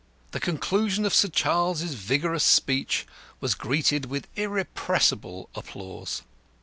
[0.31, 3.05] The conclusion of Sir Charles's vigorous speech
[3.39, 6.23] was greeted with irrepressible applause.